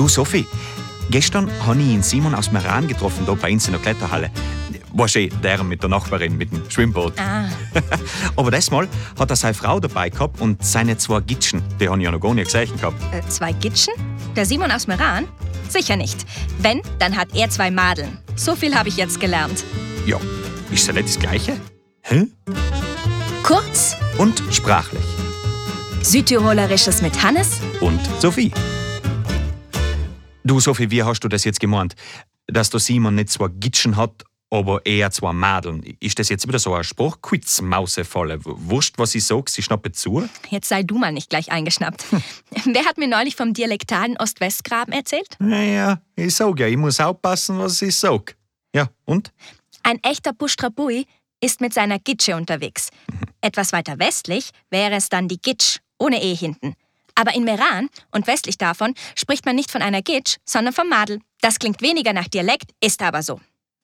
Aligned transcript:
Du, 0.00 0.08
Sophie, 0.08 0.46
gestern 1.10 1.50
habe 1.66 1.78
ich 1.78 1.88
ihn 1.88 2.02
Simon 2.02 2.34
aus 2.34 2.50
Meran 2.50 2.88
getroffen, 2.88 3.26
da 3.26 3.34
bei 3.34 3.52
uns 3.52 3.66
in 3.66 3.72
der 3.74 3.82
Kletterhalle. 3.82 4.30
Weißt 4.94 5.16
du, 5.16 5.28
der 5.28 5.62
mit 5.62 5.82
der 5.82 5.90
Nachbarin, 5.90 6.38
mit 6.38 6.50
dem 6.50 6.62
Schwimmboot. 6.70 7.12
Ah, 7.20 7.44
Aber 8.36 8.50
das 8.50 8.70
Mal 8.70 8.88
hat 9.18 9.28
er 9.28 9.36
seine 9.36 9.52
Frau 9.52 9.78
dabei 9.78 10.08
gehabt 10.08 10.40
und 10.40 10.64
seine 10.64 10.96
zwei 10.96 11.20
Gitschen. 11.20 11.62
Die 11.78 11.86
habe 11.86 11.98
ich 11.98 12.04
ja 12.06 12.10
noch 12.12 12.18
gar 12.18 12.32
nicht 12.32 12.46
gesehen 12.46 12.74
gehabt. 12.78 12.96
äh, 13.12 13.20
zwei 13.28 13.52
Gitschen? 13.52 13.92
Der 14.34 14.46
Simon 14.46 14.70
aus 14.70 14.86
Meran? 14.86 15.28
Sicher 15.68 15.96
nicht. 15.96 16.24
Wenn, 16.60 16.80
dann 16.98 17.14
hat 17.14 17.28
er 17.34 17.50
zwei 17.50 17.70
Madeln. 17.70 18.16
So 18.36 18.56
viel 18.56 18.74
habe 18.74 18.88
ich 18.88 18.96
jetzt 18.96 19.20
gelernt. 19.20 19.64
Ja, 20.06 20.16
ist 20.70 20.86
ja 20.86 20.94
nicht 20.94 21.08
das 21.08 21.18
Gleiche? 21.18 21.60
Hä? 22.04 22.26
Kurz, 23.42 23.96
Und 24.16 24.42
sprachlich. 24.50 25.04
Südtirolerisches 26.00 27.02
mit 27.02 27.22
Hannes. 27.22 27.60
Und 27.82 28.00
Sophie. 28.18 28.50
Du, 30.50 30.58
Sophie, 30.58 30.90
wie 30.90 31.04
hast 31.04 31.20
du 31.20 31.28
das 31.28 31.44
jetzt 31.44 31.60
gemeint? 31.60 31.94
Dass 32.48 32.70
der 32.70 32.80
Simon 32.80 33.14
nicht 33.14 33.28
zwei 33.28 33.46
Gitschen 33.46 33.94
hat, 33.94 34.24
aber 34.50 34.84
eher 34.84 35.12
zwei 35.12 35.32
Madeln. 35.32 35.80
Ist 36.00 36.18
das 36.18 36.28
jetzt 36.28 36.48
wieder 36.48 36.58
so 36.58 36.74
ein 36.74 36.82
Spruchquiz, 36.82 37.60
Mausefalle? 37.60 38.40
Wurscht, 38.42 38.98
was 38.98 39.14
ich 39.14 39.24
sag, 39.24 39.48
sie 39.48 39.62
schnappe 39.62 39.92
zu? 39.92 40.28
Jetzt 40.48 40.68
sei 40.68 40.82
du 40.82 40.98
mal 40.98 41.12
nicht 41.12 41.30
gleich 41.30 41.52
eingeschnappt. 41.52 42.04
Wer 42.64 42.84
hat 42.84 42.98
mir 42.98 43.06
neulich 43.06 43.36
vom 43.36 43.54
dialektalen 43.54 44.16
Ost-West-Graben 44.16 44.92
erzählt? 44.92 45.36
Naja, 45.38 46.02
ich 46.16 46.34
sag 46.34 46.58
ja, 46.58 46.66
ich 46.66 46.76
muss 46.76 46.98
aufpassen, 46.98 47.60
was 47.60 47.80
ich 47.80 47.94
sag. 47.94 48.36
Ja, 48.74 48.90
und? 49.04 49.32
Ein 49.84 50.02
echter 50.02 50.32
Buschtrabui 50.32 51.06
ist 51.40 51.60
mit 51.60 51.74
seiner 51.74 52.00
Gitsche 52.00 52.34
unterwegs. 52.34 52.88
Etwas 53.40 53.72
weiter 53.72 54.00
westlich 54.00 54.50
wäre 54.68 54.96
es 54.96 55.10
dann 55.10 55.28
die 55.28 55.40
Gitsch, 55.40 55.76
ohne 55.96 56.20
E 56.20 56.34
hinten. 56.34 56.74
Aber 57.14 57.34
in 57.34 57.44
Meran 57.44 57.88
und 58.10 58.26
westlich 58.26 58.58
davon 58.58 58.94
spricht 59.14 59.46
man 59.46 59.56
nicht 59.56 59.70
von 59.70 59.82
einer 59.82 60.02
Gitsch, 60.02 60.36
sondern 60.44 60.74
vom 60.74 60.88
Madel. 60.88 61.20
Das 61.40 61.58
klingt 61.58 61.82
weniger 61.82 62.12
nach 62.12 62.28
Dialekt, 62.28 62.70
ist 62.80 63.02
aber 63.02 63.22
so. 63.22 63.40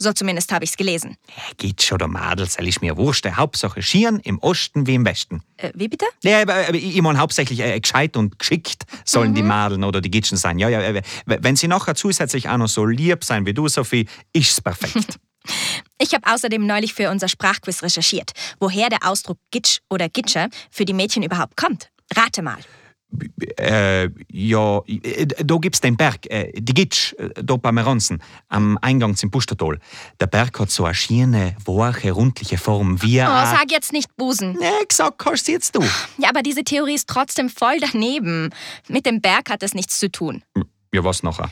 So 0.00 0.12
zumindest 0.12 0.52
habe 0.52 0.64
ich's 0.64 0.76
gelesen. 0.76 1.16
Gitsch 1.56 1.92
oder 1.92 2.06
Madel, 2.06 2.48
soll 2.48 2.68
ich 2.68 2.80
mir 2.80 2.96
wurscht. 2.96 3.26
Hauptsache 3.26 3.82
Schieren 3.82 4.20
im 4.20 4.38
Osten 4.38 4.86
wie 4.86 4.94
im 4.94 5.04
Westen. 5.04 5.42
Äh, 5.56 5.72
wie 5.74 5.88
bitte? 5.88 6.06
Ja, 6.22 6.70
ich 6.72 7.02
meine 7.02 7.18
hauptsächlich 7.18 7.58
äh, 7.58 7.80
gescheit 7.80 8.16
und 8.16 8.38
geschickt 8.38 8.84
sollen 9.04 9.34
die 9.34 9.42
Madeln 9.42 9.82
oder 9.82 10.00
die 10.00 10.10
Gitschen 10.10 10.38
sein. 10.38 10.60
Ja, 10.60 10.68
ja, 10.68 10.80
äh, 10.82 11.02
wenn 11.26 11.56
sie 11.56 11.66
nachher 11.66 11.96
zusätzlich 11.96 12.48
auch 12.48 12.58
noch 12.58 12.68
so 12.68 12.86
lieb 12.86 13.24
sein 13.24 13.44
wie 13.44 13.54
du, 13.54 13.66
Sophie, 13.66 14.06
ist's 14.32 14.60
perfekt. 14.60 15.18
Ich 16.00 16.14
habe 16.14 16.32
außerdem 16.32 16.64
neulich 16.64 16.94
für 16.94 17.10
unser 17.10 17.28
Sprachquiz 17.28 17.82
recherchiert, 17.82 18.32
woher 18.60 18.88
der 18.88 19.04
Ausdruck 19.04 19.38
Gitsch 19.50 19.80
oder 19.90 20.08
Gitscher 20.08 20.48
für 20.70 20.84
die 20.84 20.92
Mädchen 20.92 21.22
überhaupt 21.22 21.56
kommt. 21.56 21.90
Rate 22.14 22.42
mal. 22.42 22.58
Äh, 23.58 24.08
ja, 24.30 24.80
äh, 24.86 25.26
da 25.26 25.56
gibt's 25.56 25.80
den 25.80 25.96
Berg, 25.96 26.30
äh, 26.30 26.52
die 26.54 26.74
Gitsch, 26.74 27.14
äh, 27.14 27.30
da 27.42 27.56
bei 27.56 27.72
Meronsen, 27.72 28.22
am 28.48 28.78
Eingang 28.80 29.16
zum 29.16 29.30
Pustertal. 29.30 29.78
Der 30.20 30.26
Berg 30.26 30.58
hat 30.60 30.70
so 30.70 30.84
eine 30.84 30.94
schiene, 30.94 31.56
weiche, 31.64 32.12
rundliche 32.12 32.58
Form 32.58 33.00
wie 33.02 33.20
Oh, 33.20 33.24
sag 33.24 33.70
jetzt 33.70 33.92
nicht 33.92 34.16
Busen. 34.16 34.56
Nee, 34.58 34.84
gesagt 34.88 35.24
hast 35.24 35.48
du 35.48 35.52
jetzt 35.52 35.74
du. 35.74 35.82
Ja, 36.18 36.30
aber 36.30 36.42
diese 36.42 36.64
Theorie 36.64 36.94
ist 36.94 37.08
trotzdem 37.08 37.48
voll 37.50 37.78
daneben. 37.80 38.50
Mit 38.88 39.06
dem 39.06 39.20
Berg 39.20 39.50
hat 39.50 39.62
das 39.62 39.74
nichts 39.74 39.98
zu 39.98 40.10
tun. 40.10 40.42
Ja, 40.92 41.04
was 41.04 41.22
nachher? 41.22 41.50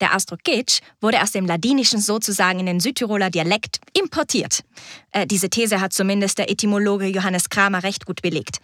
Der 0.00 0.16
Ausdruck 0.16 0.42
Gitsch 0.44 0.80
wurde 1.00 1.22
aus 1.22 1.32
dem 1.32 1.46
Ladinischen 1.46 2.00
sozusagen 2.00 2.58
in 2.58 2.66
den 2.66 2.80
Südtiroler 2.80 3.28
Dialekt 3.28 3.80
importiert. 3.96 4.64
Äh, 5.10 5.26
diese 5.26 5.50
These 5.50 5.80
hat 5.80 5.92
zumindest 5.92 6.38
der 6.38 6.50
Etymologe 6.50 7.06
Johannes 7.06 7.50
Kramer 7.50 7.82
recht 7.82 8.06
gut 8.06 8.22
belegt. 8.22 8.58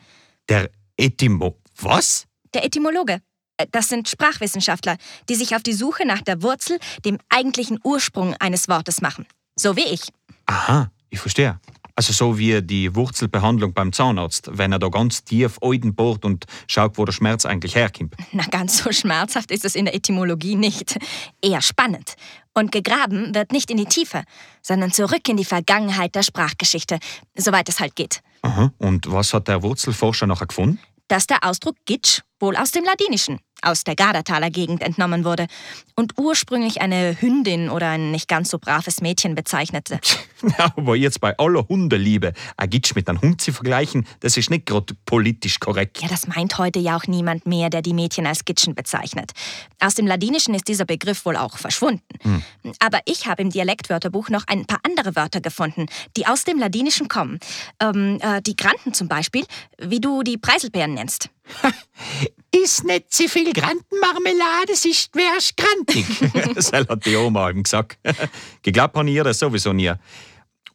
Der 0.48 0.70
Etimo... 0.96 1.58
Was? 1.78 2.26
Der 2.56 2.64
Etymologe, 2.64 3.20
äh, 3.58 3.66
das 3.70 3.90
sind 3.90 4.08
Sprachwissenschaftler, 4.08 4.96
die 5.28 5.34
sich 5.34 5.54
auf 5.54 5.62
die 5.62 5.74
Suche 5.74 6.06
nach 6.06 6.22
der 6.22 6.42
Wurzel, 6.42 6.78
dem 7.04 7.18
eigentlichen 7.28 7.78
Ursprung 7.84 8.34
eines 8.40 8.66
Wortes 8.66 9.02
machen. 9.02 9.26
So 9.56 9.76
wie 9.76 9.84
ich. 9.84 10.00
Aha, 10.46 10.90
ich 11.10 11.20
verstehe. 11.20 11.60
Also 11.96 12.14
so 12.14 12.38
wie 12.38 12.62
die 12.62 12.94
Wurzelbehandlung 12.94 13.74
beim 13.74 13.92
Zahnarzt, 13.92 14.48
wenn 14.52 14.72
er 14.72 14.78
da 14.78 14.88
ganz 14.88 15.22
tief 15.22 15.58
Euden 15.60 15.94
bohrt 15.94 16.24
und 16.24 16.46
schaut, 16.66 16.96
wo 16.96 17.04
der 17.04 17.12
Schmerz 17.12 17.44
eigentlich 17.44 17.74
herkommt. 17.74 18.14
Na, 18.32 18.46
ganz 18.46 18.82
so 18.82 18.90
schmerzhaft 18.90 19.50
ist 19.50 19.66
es 19.66 19.74
in 19.74 19.84
der 19.84 19.94
Etymologie 19.94 20.56
nicht. 20.56 20.96
Eher 21.42 21.60
spannend. 21.60 22.14
Und 22.54 22.72
gegraben 22.72 23.34
wird 23.34 23.52
nicht 23.52 23.70
in 23.70 23.76
die 23.76 23.84
Tiefe, 23.84 24.24
sondern 24.62 24.92
zurück 24.92 25.28
in 25.28 25.36
die 25.36 25.44
Vergangenheit 25.44 26.14
der 26.14 26.22
Sprachgeschichte, 26.22 27.00
soweit 27.36 27.68
es 27.68 27.80
halt 27.80 27.96
geht. 27.96 28.22
Aha. 28.40 28.72
Und 28.78 29.12
was 29.12 29.34
hat 29.34 29.46
der 29.46 29.62
Wurzelforscher 29.62 30.26
nachher 30.26 30.46
gefunden? 30.46 30.78
Dass 31.08 31.26
der 31.26 31.44
Ausdruck 31.44 31.76
Gitsch 31.84 32.22
wohl 32.40 32.56
aus 32.56 32.70
dem 32.70 32.84
Ladinischen, 32.84 33.40
aus 33.62 33.84
der 33.84 33.96
Gardertaler 33.96 34.50
Gegend 34.50 34.82
entnommen 34.82 35.24
wurde 35.24 35.46
und 35.94 36.12
ursprünglich 36.18 36.80
eine 36.80 37.16
Hündin 37.20 37.70
oder 37.70 37.90
ein 37.90 38.10
nicht 38.10 38.28
ganz 38.28 38.50
so 38.50 38.58
braves 38.58 39.00
Mädchen 39.00 39.34
bezeichnete. 39.34 40.00
Ja, 40.58 40.70
aber 40.76 40.96
jetzt 40.96 41.20
bei 41.22 41.36
aller 41.38 41.66
Hundeliebe, 41.66 42.34
ein 42.58 42.68
Gitsch 42.68 42.94
mit 42.94 43.08
einem 43.08 43.22
Hund 43.22 43.40
zu 43.40 43.52
vergleichen, 43.52 44.06
das 44.20 44.36
ist 44.36 44.50
nicht 44.50 44.66
gerade 44.66 44.94
politisch 45.06 45.58
korrekt. 45.60 46.02
Ja, 46.02 46.08
das 46.08 46.28
meint 46.28 46.58
heute 46.58 46.78
ja 46.78 46.94
auch 46.96 47.06
niemand 47.06 47.46
mehr, 47.46 47.70
der 47.70 47.80
die 47.80 47.94
Mädchen 47.94 48.26
als 48.26 48.44
Gitschen 48.44 48.74
bezeichnet. 48.74 49.32
Aus 49.80 49.94
dem 49.94 50.06
Ladinischen 50.06 50.54
ist 50.54 50.68
dieser 50.68 50.84
Begriff 50.84 51.24
wohl 51.24 51.36
auch 51.36 51.56
verschwunden. 51.56 52.02
Aber 52.80 53.00
ich 53.06 53.26
habe 53.26 53.42
im 53.42 53.50
Dialektwörterbuch 53.50 54.28
noch 54.28 54.44
ein 54.46 54.66
paar 54.66 54.80
andere 54.82 55.16
Wörter 55.16 55.40
gefunden, 55.40 55.86
die 56.18 56.26
aus 56.26 56.44
dem 56.44 56.58
Ladinischen 56.58 57.08
kommen. 57.08 57.38
Ähm, 57.80 58.18
äh, 58.20 58.42
die 58.42 58.56
Granten 58.56 58.92
zum 58.92 59.08
Beispiel, 59.08 59.44
wie 59.78 60.00
du 60.00 60.22
die 60.22 60.36
Preiselbeeren 60.36 60.94
nennst. 60.94 61.30
Ist 62.62 62.84
nicht 62.84 63.12
zu 63.12 63.28
viel 63.28 63.52
Grantenmarmelade, 63.52 64.72
ist 64.72 65.10
wär's 65.14 65.52
grantig. 65.56 66.06
das 66.54 66.72
hat 66.72 67.04
die 67.04 67.16
Oma 67.16 67.50
eben 67.50 67.62
gesagt. 67.62 67.98
Geglaubt 68.62 68.96
habe 68.96 69.08
ich 69.08 69.16
ihr 69.16 69.24
das 69.24 69.38
sowieso 69.38 69.72
nie. 69.72 69.92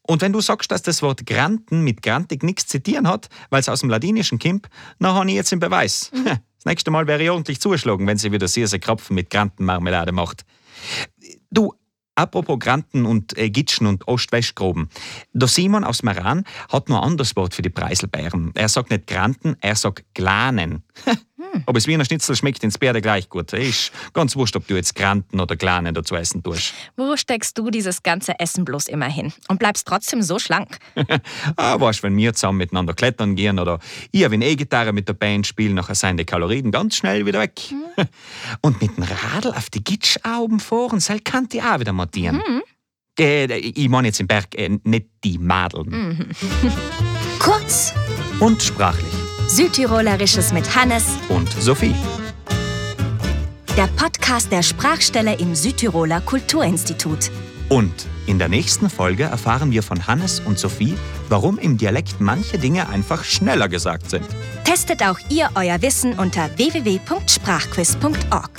Und 0.04 0.22
wenn 0.22 0.34
du 0.34 0.42
sagst, 0.42 0.72
dass 0.72 0.82
das 0.82 1.02
Wort 1.02 1.26
Granten 1.26 1.82
mit 1.82 2.02
grantig 2.02 2.44
nichts 2.44 2.68
tun 2.68 3.08
hat, 3.08 3.30
weil 3.50 3.62
es 3.62 3.70
aus 3.70 3.80
dem 3.80 3.90
Ladinischen 3.90 4.40
kommt, 4.40 4.68
dann 5.00 5.14
habe 5.14 5.30
ich 5.30 5.36
jetzt 5.36 5.52
den 5.52 5.60
Beweis. 5.60 6.12
Das 6.64 6.70
nächste 6.70 6.92
Mal 6.92 7.08
wäre 7.08 7.24
ich 7.24 7.30
ordentlich 7.32 7.60
zugeschlagen, 7.60 8.06
wenn 8.06 8.20
sie 8.20 8.32
wieder 8.32 8.48
süße 8.48 8.78
Krapfen 8.78 9.16
mit 9.16 9.32
Grantenmarmelade 9.32 10.12
macht. 10.12 10.46
Du, 11.50 11.74
apropos 12.14 12.60
Granten 12.60 13.08
und 13.08 13.36
äh, 13.36 13.50
Gitschen 13.50 13.88
und 13.88 14.08
Ost-West-Groben. 14.08 14.90
Der 15.34 15.48
Simon 15.48 15.84
aus 15.84 16.04
Meran 16.04 16.44
hat 16.70 16.88
noch 16.88 17.02
ein 17.02 17.10
anderes 17.10 17.36
Wort 17.36 17.56
für 17.56 17.64
die 17.64 17.72
Preiselbeeren. 17.72 18.52
Er 18.54 18.70
sagt 18.70 18.92
nicht 18.92 19.08
Granten, 19.08 19.56
er 19.60 19.76
sagt 19.76 20.06
Glanen. 20.14 20.84
Aber 21.66 21.74
das 21.74 21.88
Wiener 21.88 22.06
Schnitzel 22.06 22.36
schmeckt 22.36 22.64
ins 22.64 22.78
Bärde 22.78 23.02
gleich 23.02 23.30
gut. 23.30 23.54
Ist 23.54 23.92
ganz 24.14 24.36
wurscht, 24.36 24.56
ob 24.56 24.68
du 24.68 24.76
jetzt 24.76 24.96
Granten 24.96 25.40
oder 25.40 25.56
Glanen 25.56 25.94
dazu 25.94 26.16
essen 26.16 26.44
tust. 26.44 26.74
Wo 26.96 27.16
steckst 27.18 27.58
du 27.58 27.70
dieses 27.70 28.04
ganze 28.04 28.40
Essen 28.40 28.66
bloß 28.66 28.88
immer 28.88 29.08
hin 29.08 29.34
und 29.48 29.60
bleibst 29.60 29.88
trotzdem 29.88 30.22
so 30.22 30.40
schlank? 30.40 30.78
ah, 31.56 31.80
weißt, 31.80 32.04
wenn 32.04 32.16
wir 32.18 32.34
zusammen 32.34 32.60
miteinander 32.60 32.94
klettern 32.94 33.36
gehen 33.36 33.60
oder 33.60 33.80
ich 34.12 34.30
wenn 34.30 34.42
E-Gitarre 34.42 34.94
mit 34.94 35.08
der 35.08 35.14
Band 35.14 35.48
spiele, 35.48 35.74
nachher 35.74 35.96
sind 35.96 36.18
die 36.18 36.26
Kalorien 36.26 36.72
ganz 36.72 36.96
schnell 36.96 37.26
wieder 37.26 37.40
weg. 37.40 37.60
Und 38.62 38.82
mit 38.82 38.98
dem 38.98 39.04
Radl 39.04 39.50
auf 39.50 39.70
die 39.70 39.84
Gitschauben 39.84 40.60
fahren, 40.60 41.00
soll 41.00 41.20
kann 41.20 41.48
die 41.50 41.62
auch 41.62 41.80
wieder 41.80 41.94
montieren. 41.94 42.42
Äh, 43.20 43.54
ich 43.58 43.90
meine 43.90 44.08
jetzt 44.08 44.20
im 44.20 44.28
Berg, 44.28 44.56
äh, 44.56 44.70
nicht 44.84 45.08
die 45.24 45.38
Madeln. 45.38 46.34
Kurz, 47.40 47.94
Und 48.40 48.62
sprachlich. 48.62 49.21
Südtirolerisches 49.56 50.54
mit 50.54 50.76
Hannes, 50.78 51.04
Und 51.28 51.52
Sophie. 51.52 51.94
der 53.76 53.88
Podcast 53.98 54.50
der 54.50 54.64
Sprachstelle 54.64 55.34
im 55.40 55.56
Südtiroler 55.56 56.22
Kulturinstitut. 56.22 57.30
Und 57.68 57.92
in 58.28 58.40
der 58.40 58.48
nächsten 58.48 58.90
Folge 58.90 59.24
erfahren 59.24 59.72
wir 59.72 59.84
von 59.84 60.08
Hannes 60.08 60.40
und 60.40 60.58
Sophie, 60.58 60.96
warum 61.28 61.58
im 61.60 61.78
Dialekt 61.78 62.22
manche 62.22 62.60
Dinge 62.60 62.88
einfach 62.88 63.26
schneller 63.26 63.68
gesagt 63.68 64.10
sind. 64.10 64.26
Testet 64.64 65.04
auch 65.04 65.20
ihr 65.28 65.50
euer 65.56 65.82
Wissen 65.82 66.14
unter 66.14 66.50
www.sprachquiz.org. 66.56 68.52